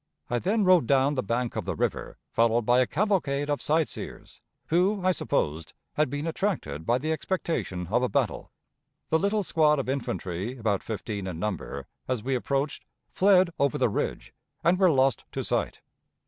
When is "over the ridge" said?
13.59-14.33